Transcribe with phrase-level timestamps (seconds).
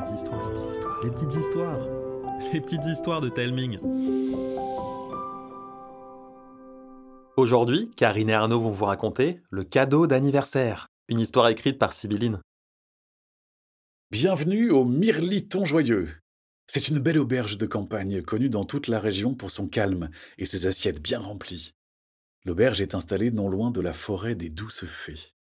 [0.00, 1.80] petites histoires, les petites histoires, les petites histoires,
[2.52, 3.78] les petites histoires de Telming.
[7.36, 12.40] Aujourd'hui, Karine et Arnaud vont vous raconter le cadeau d'anniversaire, une histoire écrite par Sibylline.
[14.10, 16.08] Bienvenue au Mirliton Joyeux.
[16.66, 20.46] C'est une belle auberge de campagne connue dans toute la région pour son calme et
[20.46, 21.72] ses assiettes bien remplies.
[22.44, 25.34] L'auberge est installée non loin de la forêt des douces fées.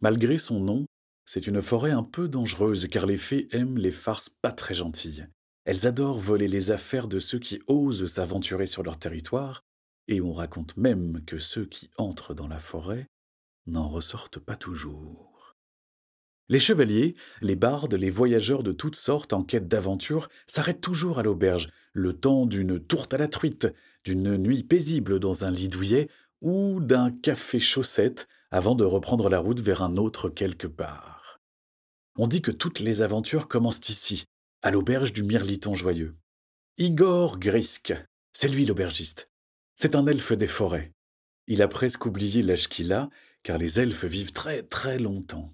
[0.00, 0.86] Malgré son nom,
[1.26, 5.26] c'est une forêt un peu dangereuse car les fées aiment les farces pas très gentilles.
[5.64, 9.64] Elles adorent voler les affaires de ceux qui osent s'aventurer sur leur territoire,
[10.08, 13.06] et on raconte même que ceux qui entrent dans la forêt
[13.66, 15.34] n'en ressortent pas toujours.
[16.50, 21.22] Les chevaliers, les bardes, les voyageurs de toutes sortes en quête d'aventure s'arrêtent toujours à
[21.22, 23.66] l'auberge, le temps d'une tourte à la truite,
[24.04, 26.08] d'une nuit paisible dans un lit douillet
[26.42, 31.13] ou d'un café chaussette avant de reprendre la route vers un autre quelque part.
[32.16, 34.24] On dit que toutes les aventures commencent ici,
[34.62, 36.14] à l'auberge du Mirliton joyeux.
[36.78, 37.94] Igor Grisk,
[38.32, 39.30] c'est lui l'aubergiste.
[39.74, 40.92] C'est un elfe des forêts.
[41.48, 43.10] Il a presque oublié l'âge qu'il a,
[43.42, 45.52] car les elfes vivent très très longtemps.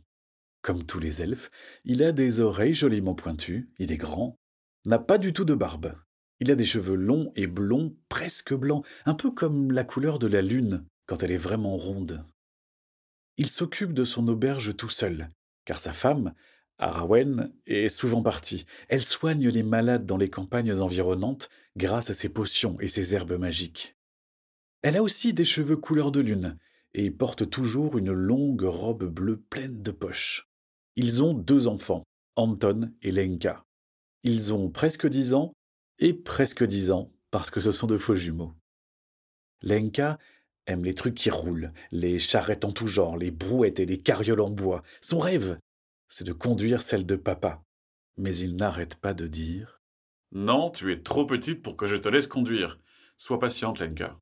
[0.63, 1.51] Comme tous les elfes,
[1.85, 4.37] il a des oreilles joliment pointues, il est grand,
[4.85, 5.95] n'a pas du tout de barbe.
[6.41, 10.27] Il a des cheveux longs et blonds, presque blancs, un peu comme la couleur de
[10.27, 12.25] la lune quand elle est vraiment ronde
[13.41, 15.31] il s'occupe de son auberge tout seul,
[15.71, 16.35] car sa femme,
[16.79, 18.67] Arawen, est souvent partie.
[18.89, 23.39] Elle soigne les malades dans les campagnes environnantes grâce à ses potions et ses herbes
[23.39, 23.95] magiques.
[24.83, 26.59] Elle a aussi des cheveux couleur de lune
[26.93, 30.49] et porte toujours une longue robe bleue pleine de poches.
[30.97, 32.03] Ils ont deux enfants,
[32.35, 33.65] Anton et Lenka.
[34.25, 35.53] Ils ont presque dix ans
[36.01, 38.55] et presque dix ans parce que ce sont de faux jumeaux.
[39.63, 40.19] Lenka
[40.67, 44.41] aime les trucs qui roulent, les charrettes en tout genre, les brouettes et les carrioles
[44.41, 44.83] en bois.
[45.01, 45.59] Son rêve,
[46.09, 47.63] c'est de conduire celle de papa.
[48.17, 49.81] Mais il n'arrête pas de dire
[50.33, 52.79] Non, tu es trop petite pour que je te laisse conduire.
[53.17, 54.19] Sois patiente, Lenka.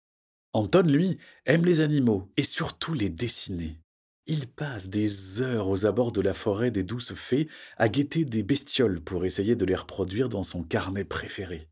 [0.53, 3.81] Anton, lui, aime les animaux et surtout les dessiner.
[4.27, 8.43] Il passe des heures aux abords de la forêt des douces fées à guetter des
[8.43, 11.69] bestioles pour essayer de les reproduire dans son carnet préféré.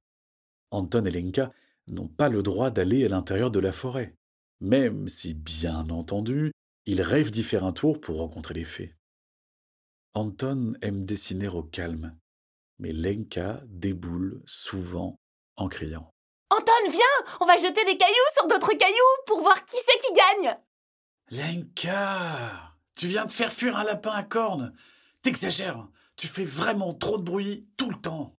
[0.70, 1.52] Anton et Lenka
[1.86, 4.14] n'ont pas le droit d'aller à l'intérieur de la forêt
[4.60, 6.52] même si, bien entendu,
[6.86, 8.96] il rêve d'y faire un tour pour rencontrer les fées.
[10.14, 12.16] Anton aime dessiner au calme,
[12.78, 15.18] mais Lenka déboule souvent
[15.56, 16.10] en criant.
[16.50, 20.12] Anton, viens On va jeter des cailloux sur d'autres cailloux pour voir qui c'est qui
[20.12, 20.56] gagne
[21.30, 24.72] Lenka Tu viens de faire fuir un lapin à cornes
[25.22, 28.36] T'exagères Tu fais vraiment trop de bruit tout le temps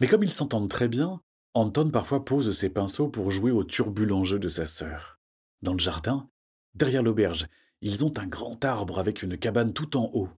[0.00, 1.22] Mais comme ils s'entendent très bien,
[1.54, 5.19] Anton parfois pose ses pinceaux pour jouer au turbulent jeu de sa sœur.
[5.62, 6.28] Dans le jardin,
[6.74, 7.46] derrière l'auberge,
[7.82, 10.28] ils ont un grand arbre avec une cabane tout en haut.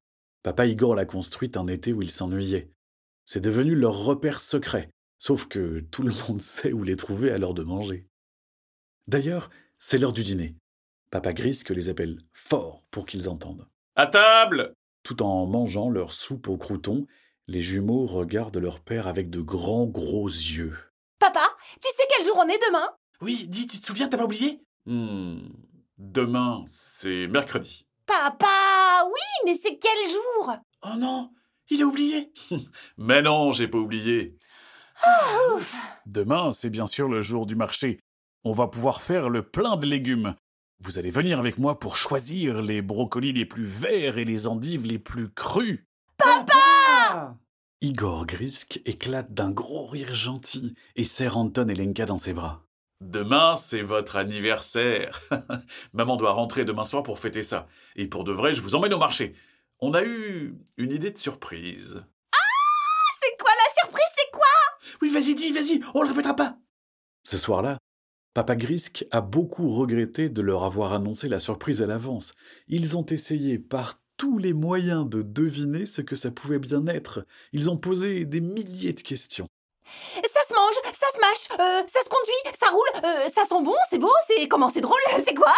[0.42, 2.70] Papa Igor l'a construite un été où ils s'ennuyaient.
[3.24, 7.38] C'est devenu leur repère secret, sauf que tout le monde sait où les trouver à
[7.38, 8.06] l'heure de manger.
[9.06, 10.56] D'ailleurs, c'est l'heure du dîner.
[11.10, 13.68] Papa Grisque les appelle fort pour qu'ils entendent.
[13.96, 17.06] À table Tout en mangeant leur soupe au crouton,
[17.48, 20.76] les jumeaux regardent leur père avec de grands gros yeux.
[21.18, 21.46] Papa,
[21.80, 22.88] tu sais quel jour on est demain?
[23.20, 24.64] Oui, dis, tu te souviens, t'as pas oublié?
[24.86, 25.38] Hmm.
[25.98, 27.86] Demain, c'est mercredi.
[28.06, 30.56] Papa, oui, mais c'est quel jour?
[30.82, 31.30] Oh non,
[31.70, 32.32] il a oublié.
[32.98, 34.36] mais non, j'ai pas oublié.
[35.04, 35.58] Ah,
[36.06, 38.00] Demain, c'est bien sûr le jour du marché.
[38.44, 40.34] On va pouvoir faire le plein de légumes.
[40.80, 44.84] Vous allez venir avec moi pour choisir les brocolis les plus verts et les endives
[44.84, 45.86] les plus crues.
[46.16, 47.36] Papa
[47.80, 52.64] Igor Grisk éclate d'un gros rire gentil et serre Anton et Lenka dans ses bras.
[53.02, 55.20] Demain, c'est votre anniversaire.
[55.92, 57.66] Maman doit rentrer demain soir pour fêter ça.
[57.96, 59.34] Et pour de vrai, je vous emmène au marché.
[59.80, 62.04] On a eu une idée de surprise.
[62.32, 64.44] Ah C'est quoi la surprise C'est quoi?
[65.02, 66.56] Oui, vas-y, dis, vas-y, on le répétera pas.
[67.24, 67.78] Ce soir-là,
[68.34, 72.34] Papa Grisk a beaucoup regretté de leur avoir annoncé la surprise à l'avance.
[72.68, 77.26] Ils ont essayé par tous les moyens de deviner ce que ça pouvait bien être.
[77.52, 79.48] Ils ont posé des milliers de questions.
[80.62, 83.62] Ça se mange, ça se mâche, euh, ça se conduit, ça roule, euh, ça sent
[83.62, 85.54] bon, c'est beau, c'est comment, c'est drôle, c'est quoi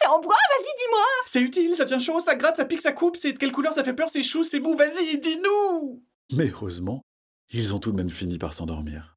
[0.00, 2.92] C'est en bois, vas-y, dis-moi C'est utile, ça tient chaud, ça gratte, ça pique, ça
[2.92, 6.02] coupe, c'est de quelle couleur, ça fait peur, c'est chou, c'est mou, vas-y, dis-nous
[6.32, 7.02] Mais heureusement,
[7.50, 9.16] ils ont tout de même fini par s'endormir.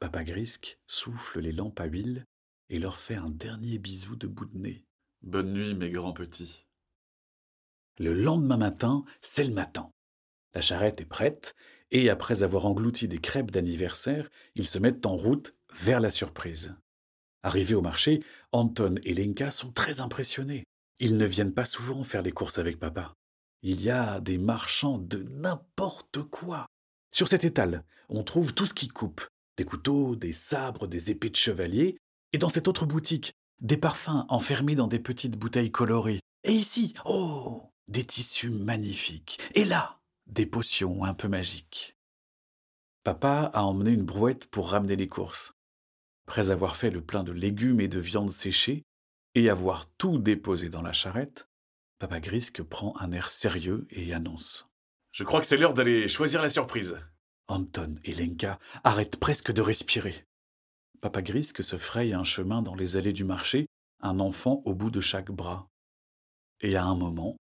[0.00, 2.24] Papa Grisque souffle les lampes à huile
[2.70, 4.87] et leur fait un dernier bisou de bout de nez.
[5.22, 6.64] Bonne nuit, mes grands petits.
[7.98, 9.90] Le lendemain matin, c'est le matin.
[10.54, 11.54] La charrette est prête,
[11.90, 16.74] et après avoir englouti des crêpes d'anniversaire, ils se mettent en route vers la surprise.
[17.42, 18.22] Arrivés au marché,
[18.52, 20.64] Anton et Lenka sont très impressionnés.
[21.00, 23.14] Ils ne viennent pas souvent faire les courses avec papa.
[23.62, 26.66] Il y a des marchands de n'importe quoi.
[27.12, 29.26] Sur cet étal, on trouve tout ce qui coupe.
[29.56, 31.98] Des couteaux, des sabres, des épées de chevalier.
[32.32, 36.20] Et dans cette autre boutique, des parfums enfermés dans des petites bouteilles colorées.
[36.44, 39.38] Et ici, oh, des tissus magnifiques.
[39.54, 41.96] Et là, des potions un peu magiques.
[43.04, 45.54] Papa a emmené une brouette pour ramener les courses.
[46.26, 48.84] Après avoir fait le plein de légumes et de viande séchée,
[49.34, 51.48] et avoir tout déposé dans la charrette,
[51.98, 54.68] Papa Grisque prend un air sérieux et annonce.
[55.12, 56.98] Je crois que c'est l'heure d'aller choisir la surprise.
[57.48, 60.27] Anton et Lenka arrêtent presque de respirer.
[61.00, 63.66] Papa Grisque se fraye un chemin dans les allées du marché,
[64.00, 65.68] un enfant au bout de chaque bras.
[66.60, 67.36] Et à un moment,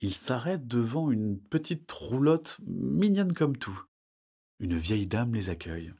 [0.00, 3.78] il s'arrête devant une petite roulotte mignonne comme tout.
[4.60, 5.92] Une vieille dame les accueille.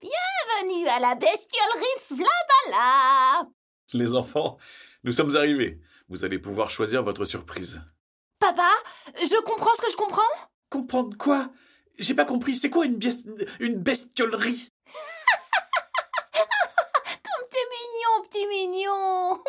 [0.00, 3.48] Bienvenue à la bestiolerie Flabala
[3.92, 4.58] Les enfants,
[5.04, 5.80] nous sommes arrivés.
[6.08, 7.80] Vous allez pouvoir choisir votre surprise.
[8.40, 8.70] Papa,
[9.16, 10.22] je comprends ce que je comprends?
[10.68, 11.52] Comprendre quoi?
[11.98, 13.24] J'ai pas compris, c'est quoi une, bies-
[13.60, 14.70] une bestiolerie
[18.28, 19.42] petit mignon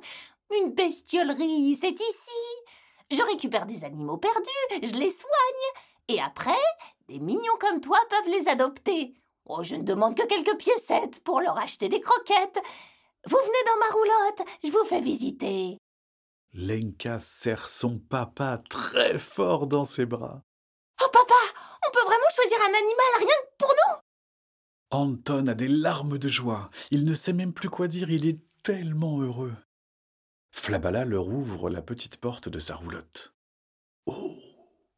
[0.50, 2.54] Une bestiolerie, c'est ici
[3.10, 6.52] Je récupère des animaux perdus, je les soigne, et après,
[7.08, 9.14] des mignons comme toi peuvent les adopter.
[9.46, 12.60] Oh, je ne demande que quelques piécettes pour leur acheter des croquettes.
[13.26, 15.78] Vous venez dans ma roulotte, je vous fais visiter.
[16.52, 20.42] Lenka serre son papa très fort dans ses bras.
[21.02, 21.34] Oh papa,
[21.86, 23.93] on peut vraiment choisir un animal rien que pour nous
[24.90, 26.70] Anton a des larmes de joie.
[26.90, 29.54] Il ne sait même plus quoi dire, il est tellement heureux.
[30.52, 33.34] Flabala leur ouvre la petite porte de sa roulotte.
[34.06, 34.38] Oh,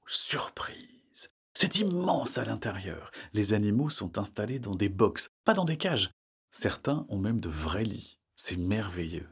[0.06, 3.10] surprise C'est immense à l'intérieur.
[3.32, 6.10] Les animaux sont installés dans des boxes, pas dans des cages.
[6.50, 8.18] Certains ont même de vrais lits.
[8.34, 9.28] C'est merveilleux.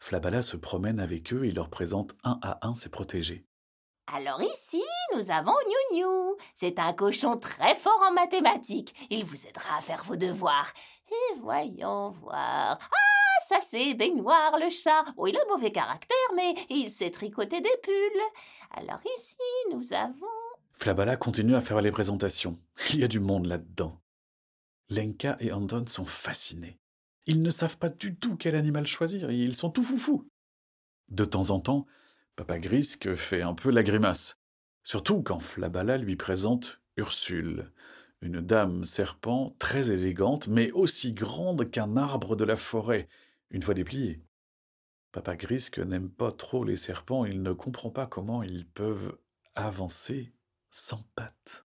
[0.00, 3.46] Flabala se promène avec eux et leur présente un à un ses protégés.
[4.06, 4.82] Alors ici,
[5.16, 5.54] nous avons
[5.92, 8.94] Gnou C'est un cochon très fort en mathématiques.
[9.10, 10.72] Il vous aidera à faire vos devoirs.
[11.10, 12.78] Et voyons voir.
[12.80, 15.04] Ah, ça c'est Baignoire le chat.
[15.16, 18.22] Oh, il a mauvais caractère, mais il sait tricoter des pulls.
[18.70, 19.36] Alors ici,
[19.72, 20.26] nous avons...
[20.72, 22.58] Flabala continue à faire les présentations.
[22.92, 24.00] Il y a du monde là-dedans.
[24.90, 26.80] Lenka et Anton sont fascinés.
[27.26, 30.28] Ils ne savent pas du tout quel animal choisir et ils sont tout foufous.
[31.08, 31.86] De temps en temps,
[32.34, 34.36] Papa Grisque fait un peu la grimace,
[34.84, 37.72] surtout quand Flabala lui présente Ursule,
[38.20, 43.08] une dame serpent très élégante, mais aussi grande qu'un arbre de la forêt,
[43.50, 44.22] une fois déplié.
[45.12, 49.18] Papa Grisque n'aime pas trop les serpents, il ne comprend pas comment ils peuvent
[49.54, 50.32] avancer
[50.70, 51.66] sans pattes.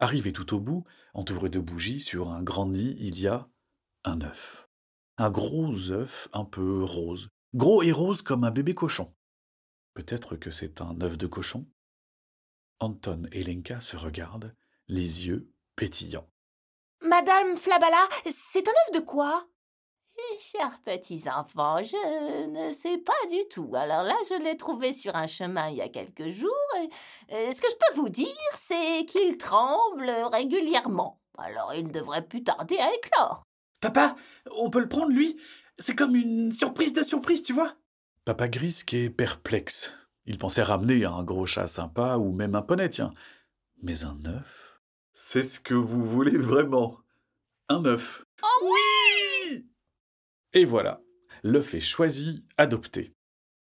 [0.00, 3.48] Arrivé tout au bout, entouré de bougies, sur un grand nid, il y a
[4.04, 4.68] un œuf.
[5.16, 7.30] Un gros œuf un peu rose.
[7.54, 9.14] Gros et rose comme un bébé cochon.
[9.94, 11.66] Peut-être que c'est un œuf de cochon
[12.78, 14.54] Anton et Lenka se regardent,
[14.88, 16.28] les yeux pétillants.
[17.00, 19.46] Madame Flabala, c'est un œuf de quoi?
[20.38, 23.70] Chers petits enfants, je ne sais pas du tout.
[23.74, 26.50] Alors là, je l'ai trouvé sur un chemin il y a quelques jours.
[27.28, 31.20] et, ce que je peux vous dire, c'est qu'il tremble régulièrement.
[31.38, 33.42] Alors il ne devrait plus tarder à éclore.
[33.80, 34.16] Papa,
[34.52, 35.38] on peut le prendre, lui?
[35.78, 37.74] C'est comme une surprise de surprise, tu vois?
[38.24, 39.92] Papa Grisque est perplexe.
[40.26, 43.14] Il pensait ramener un gros chat sympa ou même un poney, tiens.
[43.82, 44.80] Mais un œuf?
[45.14, 46.98] C'est ce que vous voulez vraiment.
[47.68, 48.26] Un œuf.
[50.52, 51.00] Et voilà,
[51.42, 53.14] l'œuf est choisi, adopté.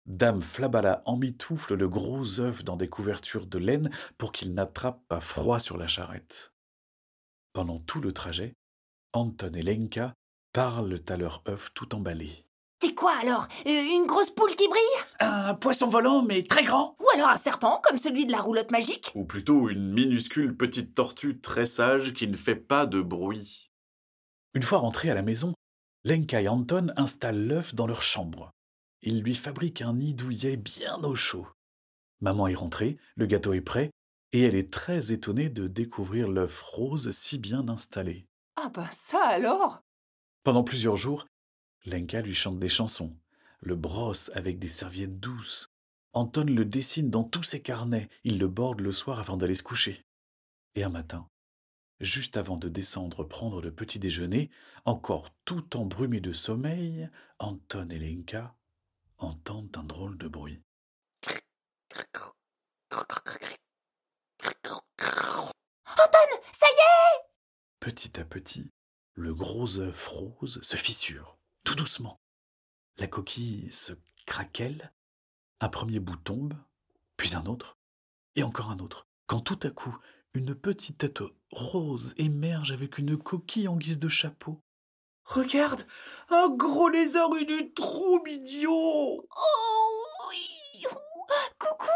[0.06, 5.20] Dame Flabala emmitoufle le gros œuf dans des couvertures de laine pour qu'il n'attrape pas
[5.20, 6.54] froid sur la charrette.
[7.52, 8.56] Pendant tout le trajet,
[9.12, 10.14] Anton et Lenka
[10.52, 12.47] parlent à leur œuf tout emballé.
[12.80, 13.48] C'est quoi alors?
[13.66, 14.82] Euh, Une grosse poule qui brille?
[15.20, 18.70] Un poisson volant, mais très grand Ou alors un serpent, comme celui de la roulotte
[18.70, 19.10] magique?
[19.14, 23.70] Ou plutôt une minuscule petite tortue très sage qui ne fait pas de bruit.
[24.54, 25.54] Une fois rentrés à la maison,
[26.04, 28.50] Lenka et Anton installent l'œuf dans leur chambre.
[29.02, 31.46] Ils lui fabriquent un nid douillet bien au chaud.
[32.20, 33.90] Maman est rentrée, le gâteau est prêt,
[34.32, 38.26] et elle est très étonnée de découvrir l'œuf rose si bien installé.
[38.56, 39.80] Ah bah ça alors?
[40.44, 41.26] Pendant plusieurs jours,
[41.88, 43.16] Lenka lui chante des chansons,
[43.60, 45.70] le brosse avec des serviettes douces.
[46.12, 49.62] Anton le dessine dans tous ses carnets, il le borde le soir avant d'aller se
[49.62, 50.04] coucher.
[50.74, 51.28] Et un matin,
[52.00, 54.50] juste avant de descendre prendre le petit déjeuner,
[54.84, 58.54] encore tout embrumé de sommeil, Anton et Lenka
[59.18, 60.60] entendent un drôle de bruit.
[66.00, 67.28] Anton, ça y est
[67.80, 68.70] Petit à petit,
[69.14, 72.20] le gros œuf rose se fissure, tout doucement.
[72.96, 73.92] La coquille se
[74.26, 74.92] craquelle,
[75.60, 76.54] un premier bout tombe,
[77.16, 77.78] puis un autre,
[78.36, 79.96] et encore un autre, quand tout à coup
[80.34, 84.62] une petite tête rose émerge avec une coquille en guise de chapeau.
[85.24, 85.86] Regarde,
[86.30, 88.70] un gros lézard, il est trop mignon.
[88.70, 90.84] Oh oui
[91.58, 91.86] Coucou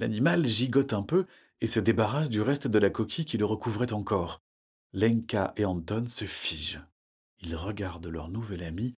[0.00, 1.26] L'animal gigote un peu
[1.60, 4.42] et se débarrasse du reste de la coquille qui le recouvrait encore.
[4.92, 6.80] Lenka et Anton se figent.
[7.40, 8.94] Ils regardent leur nouvel ami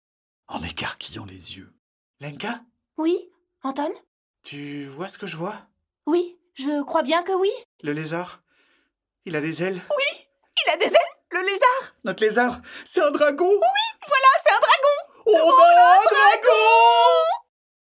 [0.46, 1.74] en écarquillant les yeux.
[2.20, 2.62] Lenka,
[2.96, 3.30] Oui
[3.62, 3.92] Anton?
[4.42, 5.66] Tu vois ce que je vois?
[6.06, 7.50] Oui, je crois bien que oui.
[7.82, 8.42] Le lézard,
[9.24, 9.80] il a des ailes?
[10.66, 13.48] Il a des ailes, le lézard Notre lézard, c'est un dragon.
[13.48, 17.24] Voilà, c'est un dragon On a un dragon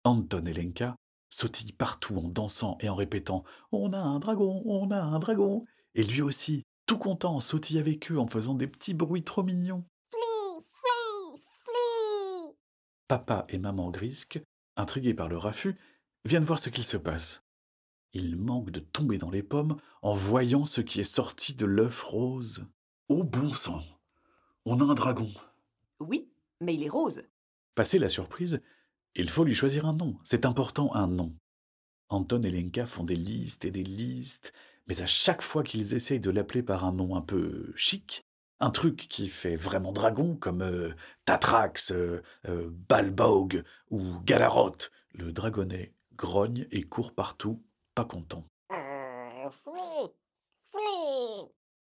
[0.04, 0.96] Anton et Lenka
[1.30, 5.64] sautillent partout en dansant et en répétant On a un dragon, on a un dragon.
[5.94, 9.84] Et lui aussi, tout content, sautille avec eux en faisant des petits bruits trop mignons.
[10.08, 10.20] Fli,
[10.60, 12.54] fli, fli
[13.08, 14.40] Papa et maman Grisque,
[14.76, 15.76] intrigués par le raffut,
[16.24, 17.42] viennent voir ce qu'il se passe.
[18.12, 22.02] Ils manquent de tomber dans les pommes en voyant ce qui est sorti de l'œuf
[22.02, 22.66] rose.
[23.08, 23.82] Oh bon sang
[24.64, 25.30] On a un dragon.
[26.00, 26.30] Oui,
[26.60, 27.22] mais il est rose.
[27.74, 28.62] Passé la surprise,
[29.14, 30.18] il faut lui choisir un nom.
[30.24, 31.36] C'est important, un nom.
[32.08, 34.52] Anton et Lenka font des listes et des listes,
[34.86, 38.24] mais à chaque fois qu'ils essayent de l'appeler par un nom un peu chic,
[38.60, 40.94] un truc qui fait vraiment dragon, comme euh,
[41.24, 47.62] Tatrax, euh, euh, Balbaug ou Galaroth, le dragonnet grogne et court partout,
[47.94, 48.44] pas content.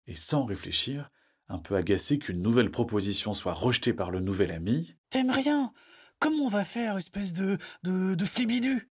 [0.07, 1.09] Et sans réfléchir,
[1.47, 5.71] un peu agacé qu'une nouvelle proposition soit rejetée par le nouvel ami, T'aimes rien
[6.19, 7.57] Comment on va faire, espèce de.
[7.83, 8.15] de.
[8.15, 8.89] de flibidu?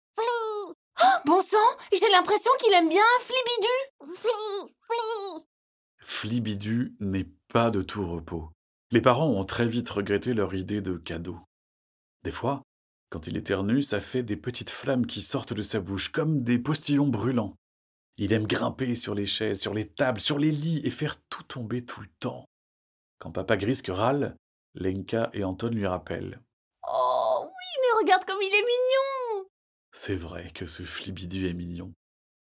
[1.26, 1.56] Bon sang,
[1.92, 5.44] j'ai l'impression qu'il aime bien Flibidu Fli, fli
[6.04, 8.50] Flibidu n'est pas de tout repos.
[8.90, 11.40] Les parents ont très vite regretté leur idée de cadeau.
[12.22, 12.62] Des fois,
[13.08, 16.58] quand il éternue, ça fait des petites flammes qui sortent de sa bouche, comme des
[16.58, 17.56] postillons brûlants.
[18.18, 21.42] Il aime grimper sur les chaises, sur les tables, sur les lits et faire tout
[21.42, 22.44] tomber tout le temps.
[23.18, 24.36] Quand Papa Grisque râle,
[24.74, 26.40] Lenka et Anton lui rappellent.
[26.86, 29.48] Oh oui, mais regarde comme il est mignon
[29.92, 31.94] C'est vrai que ce Flibidu est mignon.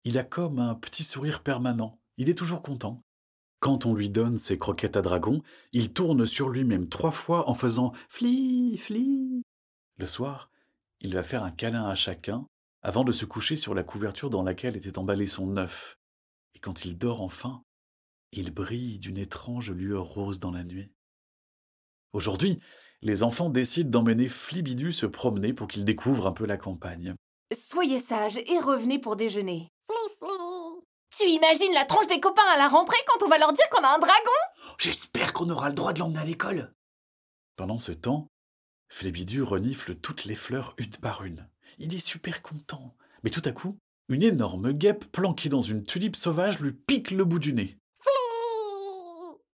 [0.03, 1.99] Il a comme un petit sourire permanent.
[2.17, 3.04] Il est toujours content.
[3.59, 7.53] Quand on lui donne ses croquettes à dragon, il tourne sur lui-même trois fois en
[7.53, 9.43] faisant fli, fli.
[9.97, 10.49] Le soir,
[11.01, 12.47] il va faire un câlin à chacun
[12.81, 15.97] avant de se coucher sur la couverture dans laquelle était emballé son œuf.
[16.53, 17.63] Et quand il dort enfin,
[18.31, 20.91] il brille d'une étrange lueur rose dans la nuit.
[22.13, 22.59] Aujourd'hui,
[23.01, 27.15] les enfants décident d'emmener Flibidu se promener pour qu'il découvre un peu la campagne.
[27.53, 29.69] Soyez sages et revenez pour déjeuner.
[31.17, 33.83] Tu imagines la tronche des copains à la rentrée quand on va leur dire qu'on
[33.83, 34.15] a un dragon
[34.77, 36.73] J'espère qu'on aura le droit de l'emmener à l'école.
[37.55, 38.27] Pendant ce temps,
[38.89, 41.47] Flébidu renifle toutes les fleurs une par une.
[41.77, 42.95] Il est super content.
[43.23, 43.77] Mais tout à coup,
[44.09, 47.77] une énorme guêpe planquée dans une tulipe sauvage lui pique le bout du nez.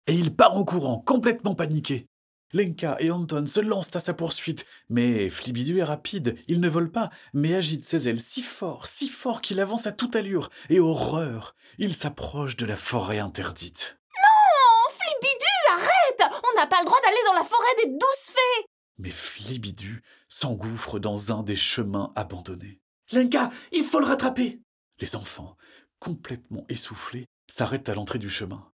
[0.08, 2.08] Et il part en courant, complètement paniqué.
[2.54, 6.92] Lenka et Anton se lancent à sa poursuite, mais Flibidu est rapide, il ne vole
[6.92, 10.80] pas, mais agite ses ailes si fort, si fort qu'il avance à toute allure, et
[10.80, 13.98] horreur, il s'approche de la forêt interdite.
[14.18, 18.66] Oh, Flibidu, arrête On n'a pas le droit d'aller dans la forêt des douze fées
[18.98, 22.82] Mais Flibidu s'engouffre dans un des chemins abandonnés.
[23.12, 24.62] Lenka, il faut le rattraper.
[25.00, 25.58] Les enfants,
[26.00, 28.72] complètement essoufflés, s'arrêtent à l'entrée du chemin.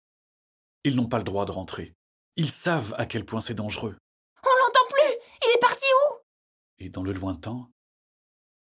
[0.85, 1.95] Ils n'ont pas le droit de rentrer.
[2.37, 3.97] Ils savent à quel point c'est dangereux.
[4.45, 6.15] On l'entend plus Il est parti où?
[6.79, 7.69] Et dans le lointain,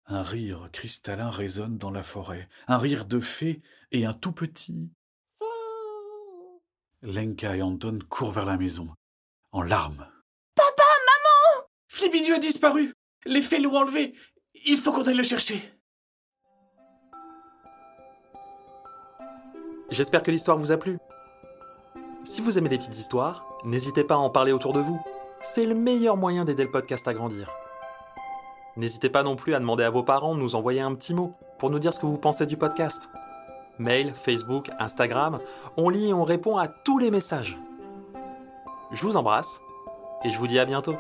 [0.06, 3.62] un rire cristallin résonne dans la forêt, un rire de fée
[3.92, 4.90] et un tout petit.
[7.02, 8.94] Lenka et Anton courent vers la maison,
[9.52, 10.10] en larmes.
[11.88, 12.94] Flibidu a disparu.
[13.26, 14.16] Les fées l'ont enlevé.
[14.66, 15.62] Il faut qu'on aille le chercher.
[19.90, 20.98] J'espère que l'histoire vous a plu.
[22.24, 25.00] Si vous aimez les petites histoires, n'hésitez pas à en parler autour de vous.
[25.42, 27.50] C'est le meilleur moyen d'aider le podcast à grandir.
[28.78, 31.34] N'hésitez pas non plus à demander à vos parents de nous envoyer un petit mot
[31.58, 33.10] pour nous dire ce que vous pensez du podcast.
[33.78, 35.40] Mail, Facebook, Instagram,
[35.78, 37.58] on lit et on répond à tous les messages.
[38.92, 39.62] Je vous embrasse
[40.24, 40.96] et je vous dis à bientôt.